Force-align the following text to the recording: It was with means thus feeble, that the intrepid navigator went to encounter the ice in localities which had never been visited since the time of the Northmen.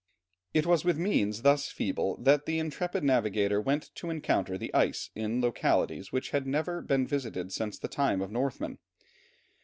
It 0.55 0.65
was 0.65 0.83
with 0.83 0.97
means 0.97 1.43
thus 1.43 1.69
feeble, 1.69 2.17
that 2.23 2.47
the 2.47 2.57
intrepid 2.57 3.03
navigator 3.03 3.61
went 3.61 3.91
to 3.93 4.09
encounter 4.09 4.57
the 4.57 4.73
ice 4.73 5.11
in 5.13 5.41
localities 5.41 6.11
which 6.11 6.31
had 6.31 6.47
never 6.47 6.81
been 6.81 7.05
visited 7.05 7.51
since 7.53 7.77
the 7.77 7.87
time 7.87 8.19
of 8.23 8.29
the 8.29 8.33
Northmen. 8.33 8.79